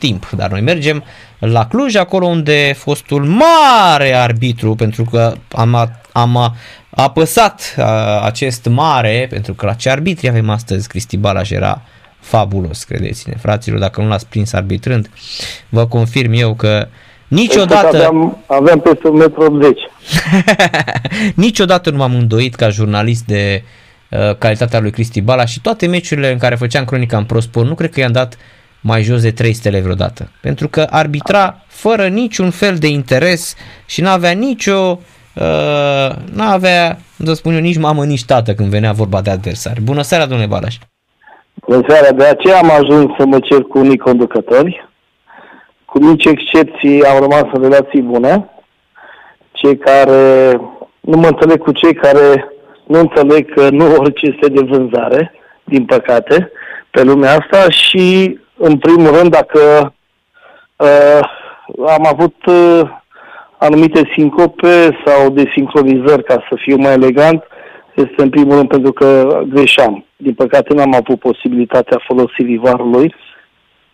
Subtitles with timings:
[0.00, 1.04] timp, dar noi mergem
[1.38, 6.54] la Cluj, acolo unde fostul mare arbitru, pentru că am, am
[6.90, 11.82] apăsat a, acest mare, pentru că la ce arbitri avem astăzi, Cristi Balas era
[12.20, 15.10] fabulos, credeți-ne, fraților, dacă nu l-ați prins arbitrând,
[15.68, 16.88] vă confirm eu că
[17.28, 17.96] niciodată...
[17.96, 19.90] Aveam, aveam peste 1,80
[21.34, 23.64] niciodată nu m-am îndoit ca jurnalist de
[24.08, 27.74] uh, calitatea lui Cristi Balaș și toate meciurile în care făceam cronica în ProSport, nu
[27.74, 28.36] cred că i-am dat
[28.80, 30.30] mai jos de 3 stele vreodată.
[30.40, 33.56] Pentru că arbitra fără niciun fel de interes
[33.86, 34.98] și n-avea nicio
[35.34, 39.80] uh, n-avea, să spun eu, nici mamă, nici tată când venea vorba de adversari.
[39.80, 40.76] Bună seara, domnule Balaș!
[41.66, 42.12] Bună seara!
[42.12, 44.88] De aceea am ajuns să mă cer cu unii conducători.
[45.84, 48.50] Cu mici excepții am rămas în relații bune.
[49.52, 50.52] Cei care
[51.00, 52.52] nu mă înțeleg cu cei care
[52.86, 55.32] nu înțeleg că nu orice este de vânzare,
[55.64, 56.52] din păcate,
[56.90, 59.92] pe lumea asta și, în primul rând, dacă
[60.76, 61.20] uh,
[61.88, 62.80] am avut uh,
[63.58, 67.44] anumite sincope sau desincronizări, ca să fiu mai elegant,
[67.94, 70.04] este în primul rând pentru că greșeam.
[70.16, 73.14] Din păcate n-am avut posibilitatea folosirii varului,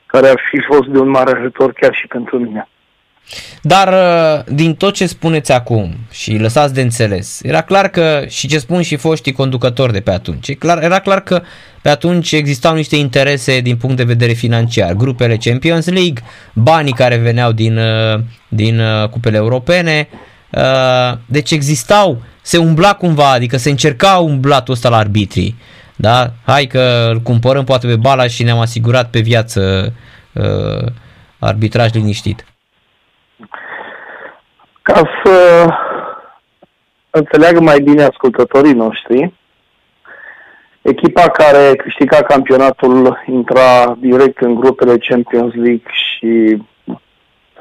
[0.06, 2.68] care ar fi fost de un mare ajutor chiar și pentru mine.
[3.62, 8.48] Dar uh, din tot ce spuneți acum și lăsați de înțeles, era clar că și
[8.48, 11.42] ce spun și foștii conducători de pe atunci, clar, era clar că
[11.82, 17.16] pe atunci existau niște interese din punct de vedere financiar, grupele Champions League, banii care
[17.16, 20.08] veneau din, uh, din uh, cupele europene,
[21.26, 25.56] deci existau, se umbla cumva, adică se încerca umblatul ăsta la arbitrii,
[25.96, 26.32] da?
[26.44, 29.92] Hai că îl cumpărăm poate pe bala și ne-am asigurat pe viață
[31.38, 32.44] arbitraj liniștit.
[34.92, 35.66] Ca să
[37.10, 39.32] înțeleagă mai bine ascultătorii noștri,
[40.82, 46.62] echipa care câștiga campionatul intra direct în grupele Champions League și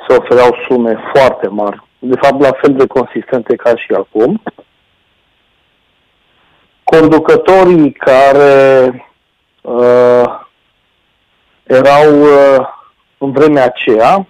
[0.08, 4.42] se ofereau sume foarte mari, de fapt la fel de consistente ca și acum.
[6.84, 8.90] Conducătorii care
[9.62, 10.24] uh,
[11.64, 12.68] erau uh,
[13.18, 14.28] în vremea aceea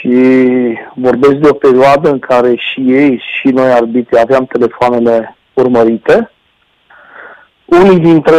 [0.00, 6.30] și vorbesc de o perioadă în care și ei și noi arbitri aveam telefoanele urmărite.
[7.64, 8.36] Unii dintre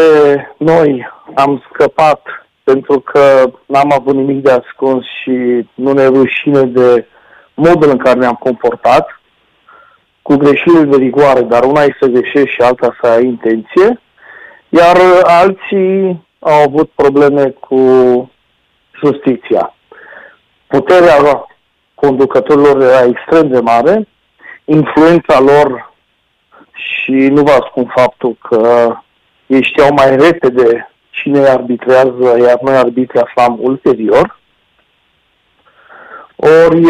[0.57, 2.21] noi am scăpat
[2.63, 7.05] pentru că n-am avut nimic de ascuns și nu ne rușine de
[7.53, 9.21] modul în care ne-am comportat,
[10.21, 13.99] cu greșeli de rigoare, dar una e să greșești și alta să ai intenție,
[14.69, 17.79] iar alții au avut probleme cu
[19.03, 19.75] justiția.
[20.67, 21.15] Puterea
[22.01, 24.07] conducătorilor era extrem de mare,
[24.65, 25.93] influența lor
[26.73, 28.93] și nu vă ascund faptul că
[29.45, 34.39] ei știau mai repede cine arbitrează, iar noi arbitri aflam ulterior.
[36.35, 36.81] Ori,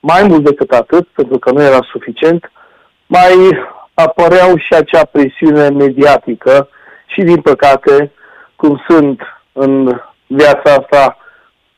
[0.00, 2.52] mai mult decât atât, pentru că nu era suficient,
[3.06, 3.58] mai
[3.94, 6.68] apăreau și acea presiune mediatică
[7.06, 8.12] și, din păcate,
[8.56, 9.20] cum sunt
[9.52, 11.16] în viața asta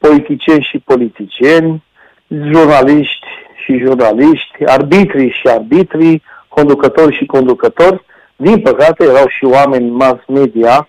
[0.00, 1.84] politicieni și politicieni,
[2.28, 3.26] jurnaliști
[3.64, 8.04] și jurnaliști, arbitri și arbitri, conducători și conducători.
[8.36, 10.88] Din păcate, erau și oameni mass media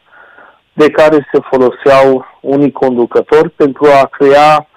[0.74, 4.68] de care se foloseau unii conducători pentru a crea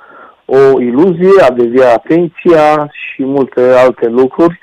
[0.44, 4.58] o iluzie, a devia atenția și multe alte lucruri,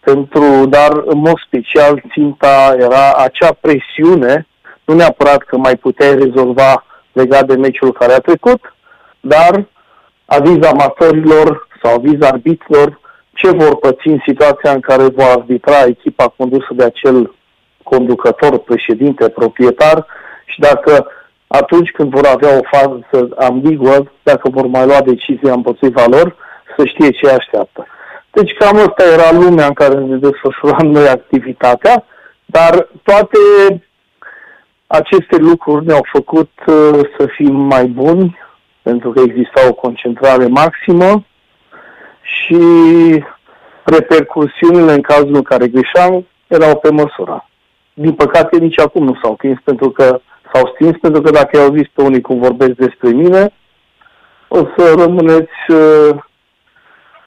[0.00, 4.46] pentru, dar în mod special ținta era acea presiune,
[4.84, 8.71] nu neapărat că mai puteai rezolva legat de meciul care a trecut,
[9.24, 9.66] dar
[10.24, 13.00] aviz amatorilor sau aviz arbitrilor
[13.34, 17.34] ce vor păți în situația în care va arbitra echipa condusă de acel
[17.82, 20.06] conducător, președinte, proprietar
[20.44, 21.06] și dacă
[21.46, 26.36] atunci când vor avea o fază ambiguă, dacă vor mai lua decizia împotriva lor,
[26.76, 27.86] să știe ce așteaptă.
[28.30, 32.04] Deci cam asta era lumea în care ne desfășuram noi activitatea,
[32.44, 33.38] dar toate
[34.86, 38.38] aceste lucruri ne-au făcut uh, să fim mai buni,
[38.82, 41.24] pentru că exista o concentrare maximă
[42.22, 42.58] și
[43.84, 47.48] repercursiunile în cazul în care greșeam erau pe măsură.
[47.94, 50.20] Din păcate, nici acum nu s-au stins pentru că
[50.52, 53.52] s-au stins pentru că dacă au zis pe unii cum vorbesc despre mine,
[54.48, 56.16] o să rămâneți uh,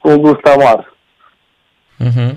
[0.00, 0.94] cu un gust amar.
[2.04, 2.34] Uh-huh.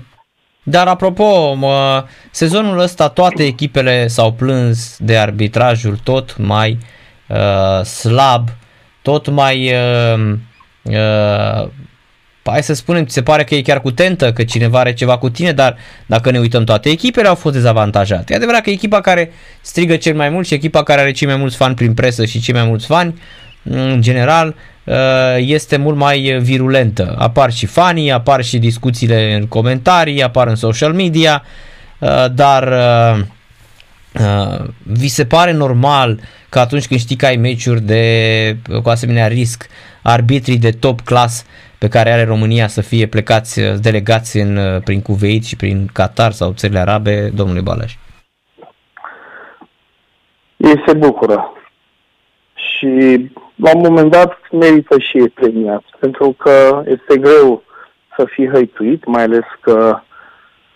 [0.62, 6.78] Dar apropo, mă, sezonul ăsta toate echipele s-au plâns de arbitrajul tot mai
[7.28, 8.48] uh, slab
[9.02, 10.34] tot mai uh,
[10.82, 11.68] uh,
[12.44, 15.30] hai să spunem, se pare că e chiar cu tentă, că cineva are ceva cu
[15.30, 15.76] tine, dar
[16.06, 18.32] dacă ne uităm, toate echipele au fost dezavantajate.
[18.32, 21.36] E adevărat că echipa care strigă cel mai mult și echipa care are cei mai
[21.36, 23.20] mulți fani prin presă și cei mai mulți fani
[23.62, 24.54] în general,
[25.36, 27.14] este mult mai virulentă.
[27.18, 31.42] Apar și fanii, apar și discuțiile în comentarii, apar în social media,
[32.32, 32.72] dar
[34.82, 39.66] vi se pare normal că atunci când știi că ai meciuri de, cu asemenea risc,
[40.02, 41.46] arbitrii de top class
[41.78, 46.52] pe care are România să fie plecați, delegați în, prin Cuveit și prin Qatar sau
[46.52, 47.94] țările arabe, domnule Balaș?
[50.56, 51.52] Ei se bucură.
[52.54, 57.62] Și la un moment dat merită și ei premiat, pentru că este greu
[58.16, 60.00] să fii hăituit, mai ales că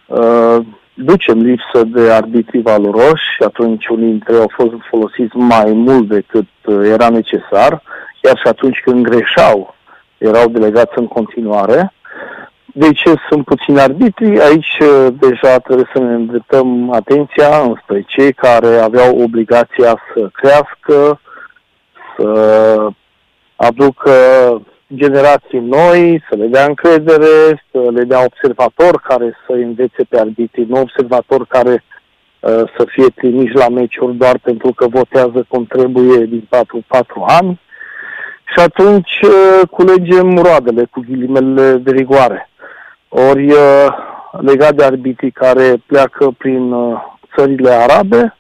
[0.06, 5.73] uh, ducem lipsă de arbitri valoroși și atunci unii dintre ei au fost folosiți mai
[5.73, 7.82] mult decât uh, era necesar,
[8.23, 9.75] iar și atunci când greșeau,
[10.19, 11.93] erau delegați în continuare.
[12.64, 14.41] De ce sunt puțini arbitri?
[14.41, 21.20] Aici uh, deja trebuie să ne îndreptăm atenția înspre cei care aveau obligația să crească,
[22.17, 22.88] să
[23.56, 24.12] aducă
[24.94, 30.67] generații noi, să le dea încredere, să le dea observatori care să învețe pe arbitrii,
[30.69, 31.85] nu observatori care
[32.41, 36.61] uh, să fie trimiși la meciuri doar pentru că votează cum trebuie din 4-4
[37.26, 37.61] ani.
[38.52, 42.49] Și atunci uh, culegem roadele cu ghilimele de rigoare.
[43.08, 43.87] Ori uh,
[44.31, 47.00] legat de arbitrii care pleacă prin uh,
[47.37, 48.37] țările arabe,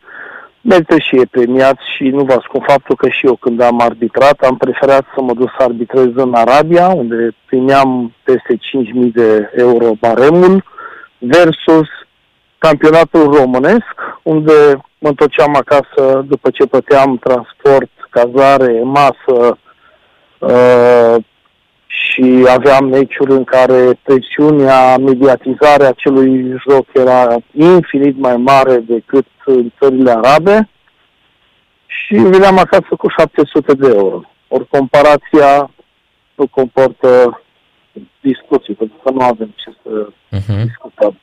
[0.64, 4.40] merită și e premiat și nu vă ascund faptul că și eu când am arbitrat
[4.40, 8.60] am preferat să mă duc să arbitrez în Arabia, unde primeam peste 5.000
[9.12, 10.64] de euro baremul,
[11.18, 11.88] versus
[12.58, 14.52] campionatul românesc, unde
[14.98, 19.58] mă întorceam acasă după ce plăteam transport, cazare, masă,
[20.38, 21.16] uh,
[22.02, 29.72] și aveam meciuri în care presiunea, mediatizarea acelui joc era infinit mai mare decât în
[29.80, 30.68] țările arabe
[31.86, 34.20] și veneam acasă cu 700 de euro.
[34.48, 35.70] Ori comparația
[36.34, 37.40] nu comportă
[38.20, 40.62] discuții, pentru că nu avem ce să uh-huh.
[40.64, 41.18] discutăm.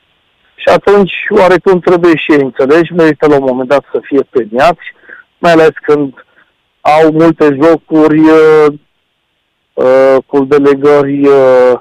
[0.54, 4.84] Și atunci, oarecum trebuie și ei înțelegi, merită la un moment dat să fie premiați,
[5.38, 6.24] mai ales când
[6.80, 8.20] au multe jocuri
[9.74, 11.72] uh, cu delegări uh,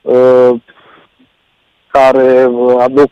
[0.00, 0.60] uh,
[1.90, 2.42] care
[2.78, 3.10] aduc,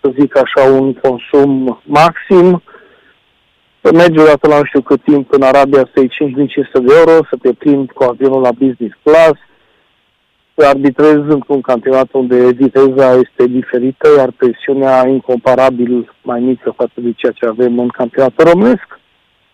[0.00, 2.62] să zic așa, un consum maxim.
[3.80, 7.24] Să mergi odată la nu știu cât timp în Arabia să iei 5500 de euro,
[7.30, 9.38] să te plimbi cu avionul la business class,
[10.54, 17.12] să arbitrezi într-un campionat unde viteza este diferită, iar presiunea incomparabil mai mică față de
[17.16, 19.00] ceea ce avem în campionatul românesc,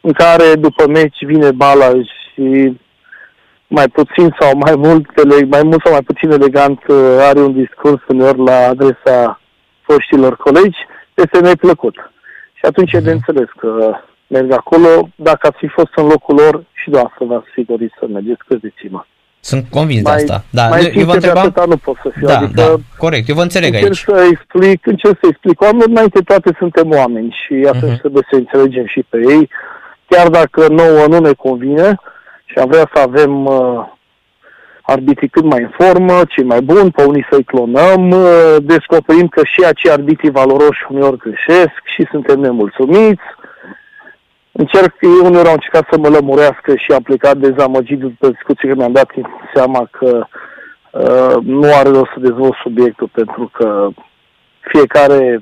[0.00, 2.76] în care după meci vine balaș și
[3.78, 5.04] mai puțin sau mai mult,
[5.54, 6.96] mai mult sau mai puțin elegant uh,
[7.28, 9.40] are un discurs uneori la adresa
[9.86, 10.78] foștilor colegi,
[11.14, 11.96] este neplăcut.
[12.58, 13.18] Și atunci e de mhm.
[13.18, 13.70] înțeles că
[14.26, 15.08] merg acolo.
[15.14, 19.04] Dacă ați fi fost în locul lor, și să v-ați fi dorit să mergeți, crezăți-mă.
[19.40, 20.44] Sunt convins mai, de asta.
[20.50, 21.40] Da, mai eu, eu vă întreba...
[21.40, 22.26] atâta nu pot să fiu.
[22.26, 23.96] Da, adică da, corect, eu vă înțeleg încerc aici.
[23.96, 28.00] Să explic, încerc să explic oamenilor, înainte toate suntem oameni și atunci uh-huh.
[28.00, 29.50] trebuie să înțelegem și pe ei.
[30.08, 32.13] Chiar dacă nouă nu ne convine, uh,
[32.54, 33.86] și am vrea să avem uh,
[34.82, 39.44] arbitrii cât mai în formă, cei mai buni, pe unii să-i clonăm, uh, descoperim că
[39.44, 43.22] și acei arbitrii valoroși uneori greșesc și suntem nemulțumiți.
[44.52, 48.74] Încerc, eu uneori am încercat să mă lămurească și am plecat dezamăgit după discuții că
[48.74, 49.10] mi-am dat
[49.54, 50.26] seama că
[50.90, 53.88] uh, nu are rost să dezvolt subiectul pentru că
[54.60, 55.38] fiecare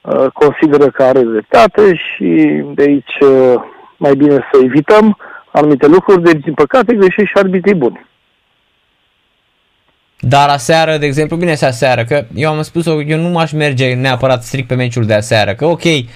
[0.00, 3.54] uh, consideră că are dreptate și de aici uh,
[3.96, 5.16] mai bine să evităm
[5.56, 8.06] anumite lucruri, deci, din păcate, greșești și arbitrii buni.
[10.20, 13.94] Dar aseară, de exemplu, bine să aseară, că eu am spus eu nu m-aș merge
[13.94, 16.06] neapărat strict pe meciul de aseară, că ok, Ehm,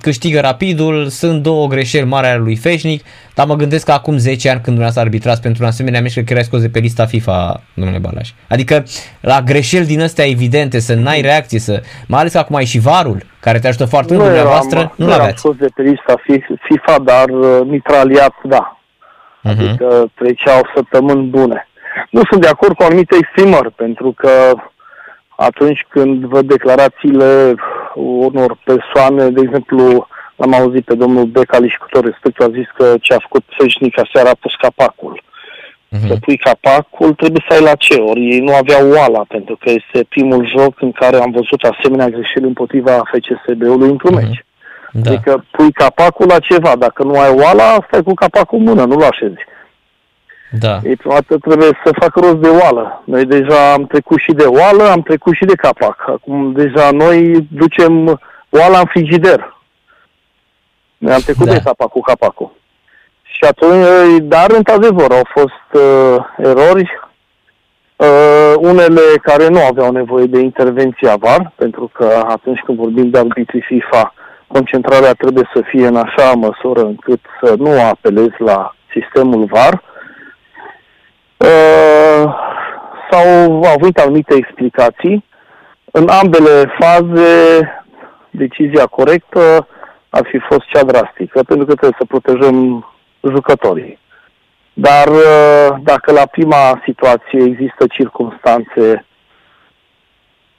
[0.00, 4.48] câștigă rapidul, sunt două greșeli mari ale lui Feșnic, dar mă gândesc că acum 10
[4.48, 7.06] ani când dumneavoastră arbitrați pentru un asemenea meci, cred că era scos de pe lista
[7.06, 8.30] FIFA, domnule Balaș.
[8.48, 8.84] Adică
[9.20, 12.78] la greșeli din astea evidente, să n-ai reacție, să, mai ales că acum ai și
[12.78, 15.38] varul, care te ajută foarte mult dumneavoastră, nu, nu l-aveați.
[15.38, 16.14] scos de pe lista
[16.60, 18.78] FIFA, dar uh, mitraliat, da.
[18.78, 19.50] Uh-huh.
[19.50, 21.68] Adică treceau săptămâni bune.
[22.10, 24.30] Nu sunt de acord cu anumite exprimări, pentru că
[25.36, 27.54] atunci când văd declarațiile
[28.00, 32.66] unor persoane, de exemplu, l-am auzit pe domnul Becali și cu tot respectul a zis
[32.76, 35.22] că ce a făcut Feșnica seara a pus capacul.
[35.22, 36.06] Uh-huh.
[36.08, 39.70] Să pui capacul, trebuie să ai la ce, ori ei nu aveau oala, pentru că
[39.70, 44.22] este primul joc în care am văzut asemenea greșeli împotriva FCSB-ului într-un uh-huh.
[44.22, 44.44] meci.
[44.92, 45.10] Da.
[45.10, 49.02] Adică pui capacul la ceva, dacă nu ai oala, stai cu capacul în mână, nu-l
[49.02, 49.40] așezi.
[50.58, 50.80] Da.
[50.84, 53.02] Ei, prima dată trebuie să fac rost de oală.
[53.04, 56.04] Noi deja am trecut și de oală, am trecut și de capac.
[56.08, 59.56] Acum deja noi ducem oala în frigider.
[60.98, 61.50] Noi am trecut da.
[61.50, 62.52] de etapa cu capacul.
[63.22, 67.00] Și atunci, dar într-adevăr au fost uh, erori,
[67.96, 73.18] uh, unele care nu aveau nevoie de intervenția VAR, pentru că atunci când vorbim de
[73.18, 74.14] arbitrii FIFA,
[74.46, 79.72] concentrarea trebuie să fie în așa măsură încât să nu apelezi la sistemul VAR.
[79.72, 79.93] Uh,
[83.10, 85.24] s-au avut anumite explicații.
[85.84, 87.32] În ambele faze,
[88.30, 89.66] decizia corectă
[90.08, 92.86] ar fi fost cea drastică, pentru că trebuie să protejăm
[93.22, 93.98] jucătorii.
[94.72, 99.06] Dar uh, dacă la prima situație există circunstanțe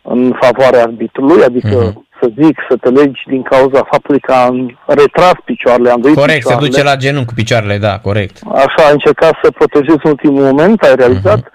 [0.01, 2.04] în favoarea arbitrului, adică uh-huh.
[2.19, 6.65] Să zic, să te legi din cauza faptului că am retras picioarele, am Corect, picioarele,
[6.65, 8.37] se duce la genunchi cu picioarele, da, corect.
[8.53, 11.39] Așa, a încercat să protejezi în ultimul moment, ai realizat.
[11.39, 11.53] Uh-huh.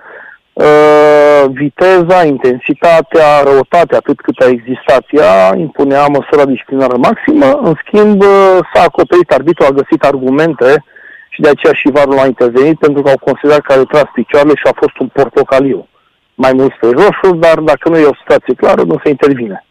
[0.53, 7.61] Uh, viteza, intensitatea, răutatea, atât cât a existat ea, impunea măsura disciplinară maximă.
[7.63, 10.85] În schimb, uh, s-a acoperit, arbitrul a găsit argumente
[11.29, 14.55] și de aceea și varul a intervenit pentru că au considerat că a retras picioarele
[14.55, 15.89] și a fost un portocaliu.
[16.35, 19.65] Mai mult pe roșu, dar dacă nu e o situație clară, nu se intervine.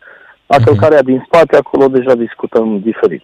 [0.50, 0.64] La uh-huh.
[0.64, 3.24] călcarea din spate, acolo deja discutăm diferit.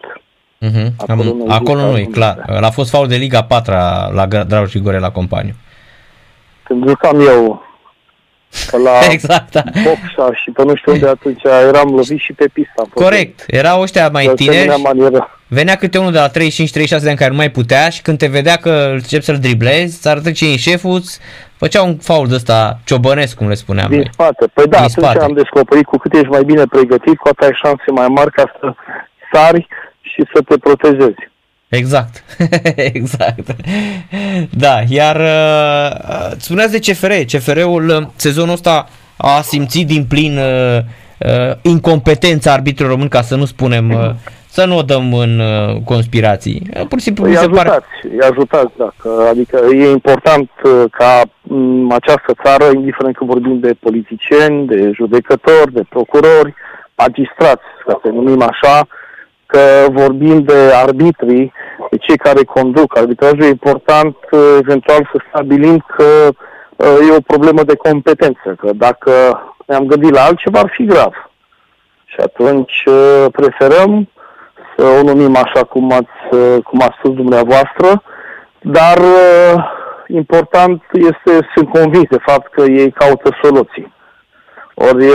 [0.60, 0.88] Uh-huh.
[0.96, 2.60] Acolo, Am, nu, acolo nu e, clar.
[2.60, 3.72] A fost faul de Liga 4
[4.12, 5.54] la Dragul și Gore la companiu.
[6.62, 7.65] Când jucam eu
[8.76, 9.62] la exact, da.
[9.82, 12.82] boxa și pe nu știu unde atunci eram lovit și pe pista.
[12.94, 14.82] Corect, erau ăștia mai tineri,
[15.48, 16.32] venea câte unul de la 35-36
[17.02, 20.08] de ani care nu mai putea și când te vedea că încep să-l driblezi, să
[20.08, 21.00] arătă ce e șeful,
[21.56, 24.08] făcea un faul de ăsta ciobănesc, cum le spuneam Din noi.
[24.12, 25.24] spate, păi da, Din atunci spate.
[25.24, 28.52] am descoperit cu cât ești mai bine pregătit, cu atât ai șanse mai mari ca
[28.60, 28.74] să
[29.32, 29.66] sari
[30.00, 31.22] și să te protejezi.
[31.68, 32.24] Exact,
[32.92, 33.56] exact.
[34.50, 37.12] Da, iar uh, spuneați de CFR.
[37.12, 40.78] CFR-ul uh, sezonul ăsta a simțit din plin uh,
[41.18, 44.10] uh, incompetența arbitrului român, ca să nu spunem, uh,
[44.56, 46.62] să nu o dăm în uh, conspirații.
[46.76, 47.84] Uh, pur și simplu păi se ajutați, pare...
[48.02, 53.72] îi ajutați, dacă, adică e important uh, ca um, această țară, indiferent că vorbim de
[53.80, 56.54] politicieni, de judecători, de procurori,
[56.96, 58.86] magistrați, ca să numim așa,
[59.46, 61.52] că vorbim de arbitrii,
[61.90, 66.28] de cei care conduc arbitrajul, e important uh, eventual să stabilim că
[66.76, 69.12] uh, e o problemă de competență, că dacă
[69.66, 71.30] ne-am gândit la altceva ar fi grav.
[72.04, 74.08] Și atunci uh, preferăm
[74.76, 78.02] să o numim așa cum ați, cum a spus dumneavoastră,
[78.60, 78.98] dar
[80.06, 83.94] important este, sunt convins de fapt că ei caută soluții.
[84.74, 85.06] Ori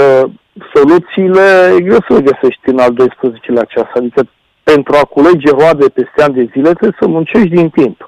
[0.73, 3.87] soluțiile e greu să le găsești în al 12-lea ceas.
[3.93, 4.27] Adică
[4.63, 8.07] pentru a culege roade peste ani de zile trebuie să muncești din timp.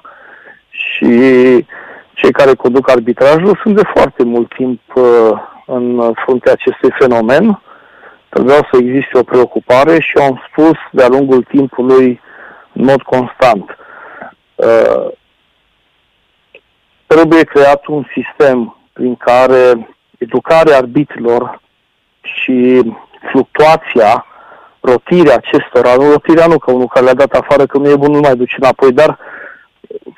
[0.68, 1.06] Și
[2.12, 5.30] cei care conduc arbitrajul sunt de foarte mult timp uh,
[5.66, 7.62] în fruntea acestui fenomen.
[8.28, 12.20] Trebuia să existe o preocupare și am spus de-a lungul timpului
[12.72, 13.76] în mod constant.
[14.54, 15.06] Uh,
[17.06, 21.62] trebuie creat un sistem prin care educarea arbitrilor
[22.24, 22.82] și
[23.30, 24.26] fluctuația,
[24.80, 28.10] rotirea acestora, nu rotirea nu că unul care le-a dat afară că nu e bun
[28.10, 29.18] nu mai duce înapoi, dar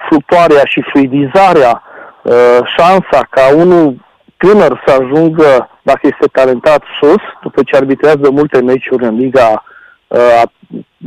[0.09, 1.83] fluctuarea și fluidizarea,
[2.23, 4.05] uh, șansa ca unul
[4.37, 9.65] tânăr să ajungă, dacă este talentat, sus, după ce arbitrează multe meciuri în Liga
[10.07, 10.53] uh, a,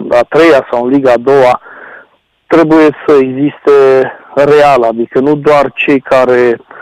[0.10, 1.62] a treia sau în Liga a doua,
[2.48, 3.72] trebuie să existe
[4.34, 6.79] real, adică nu doar cei care Uh,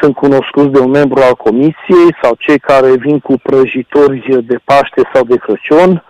[0.00, 5.02] sunt cunoscuți de un membru al comisiei sau cei care vin cu prăjitori de Paște
[5.14, 6.04] sau de Crăciun.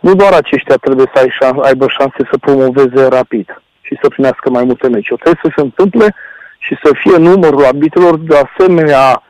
[0.00, 1.28] Nu doar aceștia trebuie să
[1.62, 5.06] aibă șanse să promoveze rapid și să primească mai multe meci.
[5.06, 6.14] Trebuie să se întâmple
[6.58, 9.22] și să fie numărul arbitrilor de asemenea,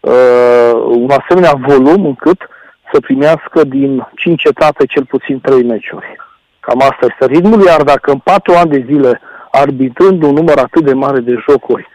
[0.00, 2.48] uh, un asemenea volum încât
[2.92, 6.16] să primească din 5 etape cel puțin 3 meciuri.
[6.60, 10.84] Cam asta este ritmul, iar dacă în 4 ani de zile arbitrând un număr atât
[10.84, 11.88] de mare de jocuri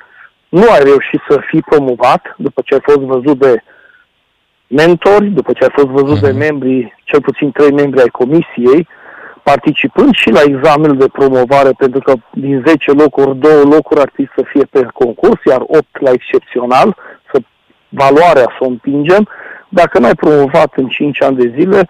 [0.51, 3.63] nu ai reușit să fii promovat după ce ai fost văzut de
[4.67, 6.21] mentori, după ce ai fost văzut uh-huh.
[6.21, 6.37] de mhm.
[6.37, 8.87] membri, cel puțin trei membri ai comisiei,
[9.43, 14.31] participând și la examenul de promovare, pentru că din 10 locuri, două locuri ar trebui
[14.35, 16.97] să fie pe concurs, iar 8 la excepțional,
[17.31, 17.39] să
[17.89, 19.27] valoarea să o împingem.
[19.69, 21.87] Dacă n-ai promovat în 5 ani de zile,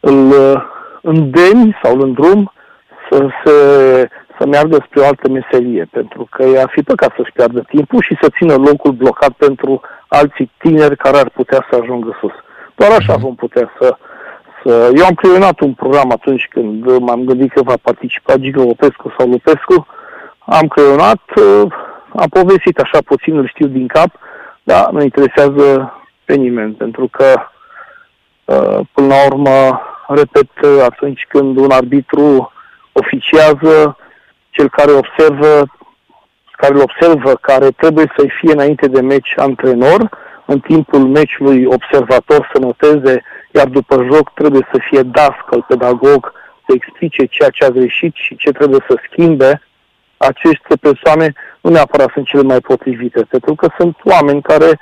[0.00, 0.32] îl
[1.02, 2.52] îndemni sau îl îndrum
[3.10, 3.54] să se
[4.40, 8.18] să meargă spre o altă meserie, pentru că ar fi păcat să-și piardă timpul și
[8.20, 12.32] să țină locul blocat pentru alții tineri care ar putea să ajungă sus.
[12.74, 13.22] Doar așa mhm.
[13.22, 13.96] vom putea să...
[14.64, 14.92] să...
[14.96, 19.28] Eu am creionat un program atunci când m-am gândit că va participa Giga Lupescu sau
[19.28, 19.86] Lupescu.
[20.38, 21.22] Am creionat,
[22.16, 24.10] am povestit așa puțin, îl știu din cap,
[24.62, 25.94] dar nu interesează
[26.24, 27.34] pe nimeni, pentru că
[28.92, 30.50] până la urmă, repet,
[30.84, 32.52] atunci când un arbitru
[32.92, 33.96] oficiază,
[34.50, 35.64] cel care observă
[36.60, 40.08] care îl observă, care trebuie să-i fie înainte de meci antrenor,
[40.44, 46.32] în timpul meciului observator să noteze, iar după joc trebuie să fie dascăl, pedagog,
[46.66, 49.62] să explice ceea ce a greșit și ce trebuie să schimbe,
[50.16, 54.78] aceste persoane nu neapărat sunt cele mai potrivite, pentru că sunt oameni care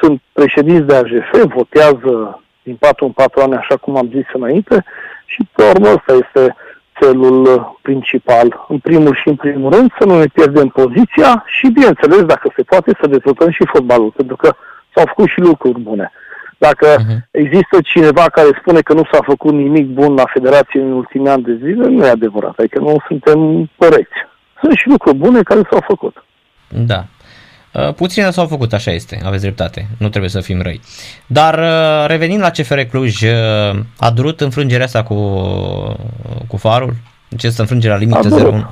[0.00, 4.84] sunt președinți de AGF, votează din 4 în 4 ani, așa cum am zis înainte,
[5.24, 6.56] și pe urmă ăsta este
[7.00, 8.66] celul principal.
[8.68, 12.62] În primul și în primul rând să nu ne pierdem poziția și, bineînțeles, dacă se
[12.62, 14.54] poate, să dezvoltăm și fotbalul, pentru că
[14.94, 16.12] s-au făcut și lucruri bune.
[16.58, 17.18] Dacă uh-huh.
[17.30, 21.42] există cineva care spune că nu s-a făcut nimic bun la Federație în ultimii ani
[21.42, 24.18] de zile, nu e adevărat, adică nu suntem corecți.
[24.60, 26.24] Sunt și lucruri bune care s-au făcut.
[26.68, 27.04] Da.
[27.72, 30.80] Uh, puține s-au făcut, așa este, aveți dreptate, nu trebuie să fim răi.
[31.26, 33.30] Dar uh, revenind la CFR Cluj, uh,
[33.98, 35.14] a durut înfrângerea asta cu,
[36.48, 36.92] cu farul?
[37.36, 38.66] Ce este înfrângerea limită 0-1?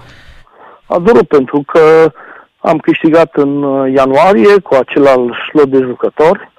[0.86, 2.12] A durut pentru că
[2.58, 3.62] am câștigat în
[3.94, 6.50] ianuarie cu același slot de jucători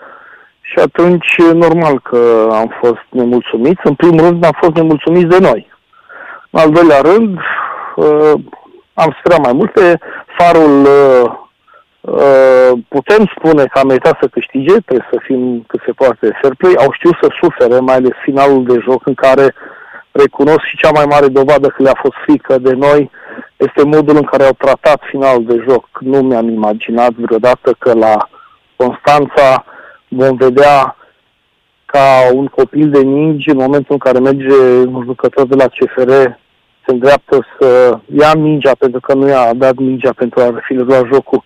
[0.61, 3.81] și atunci normal că am fost nemulțumiți.
[3.83, 5.71] În primul rând am fost nemulțumiți de noi.
[6.49, 7.39] În al doilea rând
[8.93, 9.99] am sperat mai multe.
[10.37, 11.31] Farul Uh,
[12.87, 16.53] putem spune că a meritat să câștige, trebuie să fim cât se poate de fair
[16.55, 19.55] play, au știut să sufere, mai ales finalul de joc în care
[20.11, 23.09] recunosc și cea mai mare dovadă că le-a fost frică de noi
[23.57, 25.87] este modul în care au tratat finalul de joc.
[25.99, 28.29] Nu mi-am imaginat vreodată că la
[28.75, 29.65] Constanța
[30.07, 30.95] vom vedea
[31.85, 34.55] ca un copil de mingi în momentul în care merge
[34.87, 36.11] un jucător de la CFR
[36.85, 41.05] se îndreaptă să ia mingea pentru că nu i-a dat mingea pentru a fi luat
[41.13, 41.43] jocul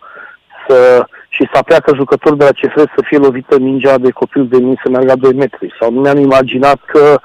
[0.67, 4.57] să, și să pleacă jucători de la CFR să fie lovită mingea de copil de
[4.57, 5.75] mine să meargă 2 metri.
[5.79, 7.19] Sau nu mi-am imaginat că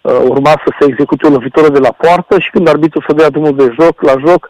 [0.00, 3.30] uh, urma să se execute o lovitură de la poartă și când arbitru să dea
[3.30, 4.48] drumul de joc, la joc,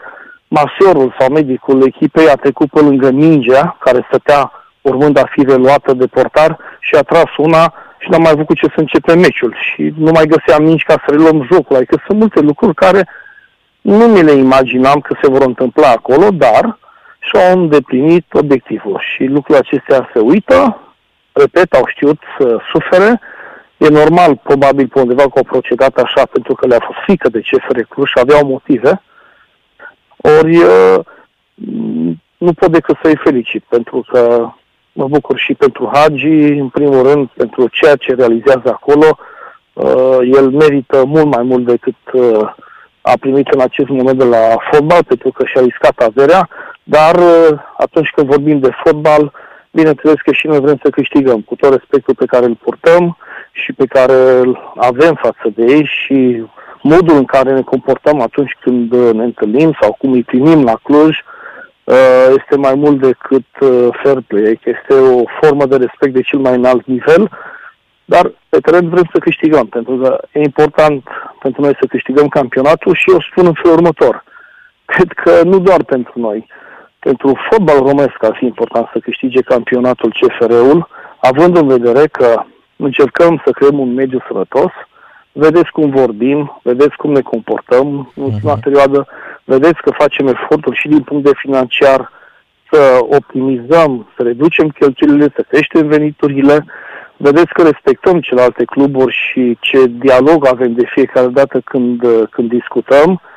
[0.48, 5.93] masiorul sau medicul echipei a trecut pe lângă mingea care stătea urmând a fi reluată
[5.93, 9.56] de portar și a tras una și n-am mai avut cu ce să începe meciul
[9.60, 11.76] și nu mai găseam mingi ca să reluăm jocul.
[11.76, 13.08] Adică sunt multe lucruri care
[13.80, 16.78] nu mi le imaginam că se vor întâmpla acolo, dar
[17.28, 19.02] și au îndeplinit obiectivul.
[19.14, 20.80] Și lucrurile acestea se uită,
[21.32, 23.21] repet, au știut să sufere.
[23.76, 27.41] E normal, probabil, pe undeva că au procedat așa pentru că le-a fost frică de
[27.41, 29.02] CFR Cluj și aveau motive.
[30.17, 30.56] Ori
[32.36, 34.50] nu pot decât să-i felicit, pentru că
[34.93, 39.19] mă bucur și pentru Hagi, în primul rând, pentru ceea ce realizează acolo.
[40.32, 41.95] El merită mult mai mult decât
[43.00, 46.49] a primit în acest moment de la fotbal, pentru că și-a riscat averea.
[46.90, 49.32] Dar uh, atunci când vorbim de fotbal,
[49.70, 53.16] bineînțeles că și noi vrem să câștigăm, cu tot respectul pe care îl purtăm
[53.52, 56.44] și pe care îl avem față de ei și
[56.82, 60.74] modul în care ne comportăm atunci când uh, ne întâlnim sau cum îi primim la
[60.82, 61.16] Cluj,
[61.84, 63.46] uh, este mai mult decât
[64.02, 67.30] fair play, este o formă de respect de cel mai înalt nivel,
[68.04, 71.08] dar pe teren vrem să câștigăm, pentru că e important
[71.40, 74.24] pentru noi să câștigăm campionatul și eu spun în felul următor.
[74.84, 76.46] Cred că nu doar pentru noi,
[77.08, 82.42] pentru fotbal românesc ar fi important să câștige campionatul CFR-ul, având în vedere că
[82.76, 84.73] încercăm să creăm un mediu sănătos,
[85.32, 88.62] vedeți cum vorbim, vedeți cum ne comportăm în ultima uh-huh.
[88.62, 89.06] perioadă,
[89.44, 92.12] vedeți că facem eforturi și din punct de financiar
[92.71, 96.64] să optimizăm, să reducem cheltuielile, să creștem veniturile,
[97.16, 103.10] vedeți că respectăm celelalte cluburi și ce dialog avem de fiecare dată când, când discutăm,
[103.10, 103.36] Uh,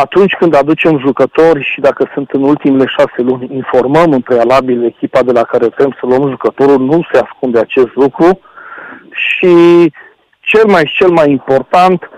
[0.00, 5.22] atunci când aducem jucători și dacă sunt în ultimele șase luni, informăm în prealabil echipa
[5.22, 8.40] de la care vrem să luăm jucătorul, nu se ascunde acest lucru
[9.10, 9.54] și
[10.40, 12.10] cel mai cel mai important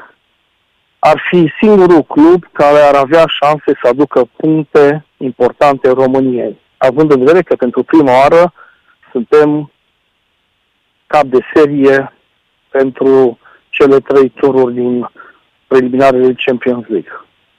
[0.98, 7.18] ar fi singurul club care ar avea șanse să aducă puncte importante României, având în
[7.18, 8.52] vedere că pentru prima oară
[9.10, 9.72] suntem
[11.06, 12.12] cap de serie
[12.68, 15.10] pentru cele trei tururi din
[15.66, 17.12] preliminarele Champions League.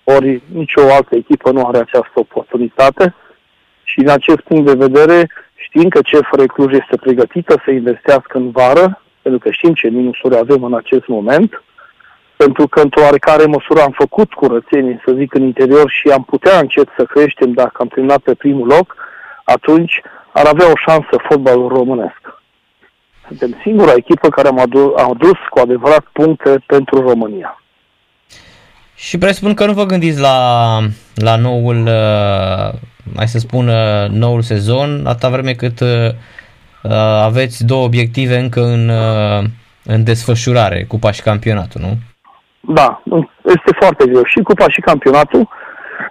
[0.03, 3.15] Ori nicio altă echipă nu are această oportunitate
[3.83, 8.51] și în acest punct de vedere știm că CFR Cluj este pregătită să investească în
[8.51, 11.63] vară, pentru că știm ce minusuri avem în acest moment,
[12.35, 16.59] pentru că într-o oarecare măsură am făcut curățenie, să zic, în interior și am putea
[16.59, 18.95] încet să creștem dacă am terminat pe primul loc,
[19.43, 22.21] atunci ar avea o șansă fotbalul românesc.
[23.27, 27.62] Suntem singura echipă care am adus, am adus cu adevărat puncte pentru România.
[28.95, 30.77] Și presupun că nu vă gândiți la,
[31.15, 32.79] la noul, uh,
[33.15, 36.09] mai să spun, uh, noul sezon, atâta vreme cât uh,
[37.23, 38.91] aveți două obiective încă în,
[39.83, 41.97] în desfășurare, cupa și campionatul, nu?
[42.73, 43.01] Da,
[43.43, 44.23] este foarte greu.
[44.25, 45.49] Și cupa și campionatul.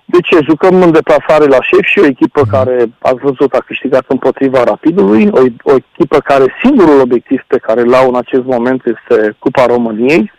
[0.04, 0.38] De ce?
[0.48, 2.50] Jucăm în deplasare la șef și o echipă mm.
[2.50, 7.82] care, ați văzut, a câștigat împotriva Rapidului, o, o echipă care singurul obiectiv pe care
[7.82, 10.32] l-au în acest moment este Cupa României.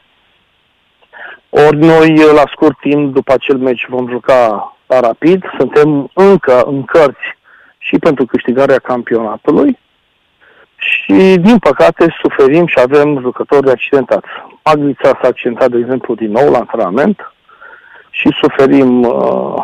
[1.56, 5.44] Ori noi, la scurt timp, după acel meci, vom juca la Rapid.
[5.58, 7.38] Suntem încă în cărți
[7.78, 9.80] și pentru câștigarea campionatului
[10.76, 14.28] și, din păcate, suferim și avem jucători accidentați.
[14.63, 17.34] Maglița s-a accidentat, de exemplu, din nou la antrenament
[18.10, 19.56] și suferim uh,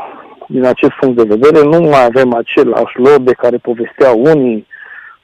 [0.47, 1.65] din acest punct de vedere.
[1.65, 4.67] Nu mai avem același lor de care povesteau unii,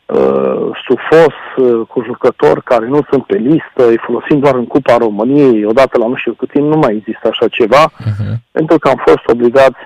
[0.06, 4.98] uh, sufos uh, cu jucători care nu sunt pe listă, îi folosim doar în Cupa
[4.98, 8.34] României, odată la nu știu cât timp, nu mai există așa ceva, uh-huh.
[8.52, 9.80] pentru că am fost obligați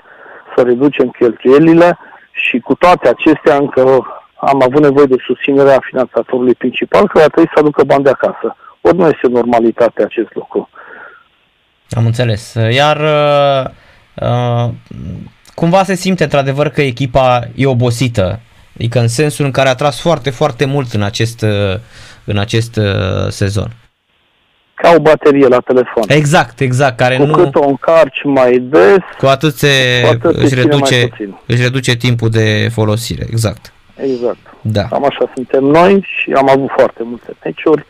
[0.56, 1.98] să reducem cheltuielile
[2.32, 3.82] și cu toate acestea încă
[4.36, 8.56] am avut nevoie de susținerea finanțatorului principal care a trebuit să aducă bani de acasă.
[8.82, 10.70] Ori nu este normalitate acest lucru.
[11.90, 12.54] Am înțeles.
[12.72, 13.70] Iar uh,
[14.16, 14.70] uh,
[15.56, 18.40] cumva se simte într-adevăr că echipa e obosită.
[18.76, 21.80] Adică în sensul în care a tras foarte, foarte mult în acest, uh,
[22.26, 23.72] în acest uh, sezon.
[24.74, 26.04] Ca o baterie la telefon.
[26.08, 26.98] Exact, exact.
[26.98, 27.34] Care cu nu...
[27.34, 29.68] cât o încarci mai des, cu atât, se,
[30.02, 31.10] cu atât își, reduce,
[31.46, 33.26] își reduce timpul de folosire.
[33.30, 33.74] Exact.
[33.96, 34.38] Exact.
[34.62, 34.84] Da.
[34.84, 37.86] Cam așa suntem noi și am avut foarte multe meciuri.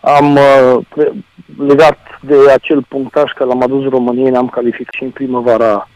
[0.00, 0.78] Am uh,
[1.58, 5.88] legat de acel punctaj că l-am adus României, ne-am calificat și în primăvara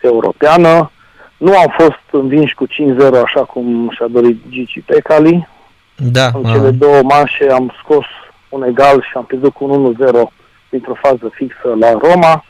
[0.00, 0.90] europeană.
[1.36, 2.70] Nu am fost învinși cu 5-0
[3.24, 5.48] așa cum și-a dorit Gigi Pecali.
[5.96, 6.30] Da.
[6.32, 8.04] În cele două manșe am scos
[8.48, 10.32] un egal și am pierdut cu 1-0
[10.68, 12.44] dintr-o fază fixă la Roma.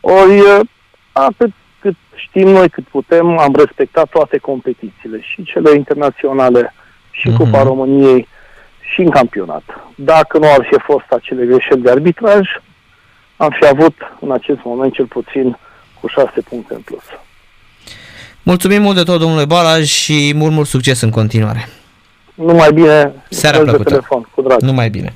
[0.00, 0.64] Ori
[1.12, 6.74] atât cât știm noi, cât putem, am respectat toate competițiile, și cele internaționale,
[7.10, 7.36] și uh-huh.
[7.36, 8.28] Cupa României,
[8.80, 9.62] și în campionat.
[9.94, 12.48] Dacă nu ar fi fost acele greșeli de arbitraj,
[13.36, 15.58] am fi avut în acest moment cel puțin
[16.00, 17.04] cu șase puncte în plus.
[18.44, 21.68] Mulțumim mult de tot, domnule Balaj, și mult, mult succes în continuare.
[22.34, 23.12] Numai bine.
[23.30, 23.88] Seara plăcută.
[23.88, 24.60] Telefon, cu drag.
[24.60, 25.14] Numai bine.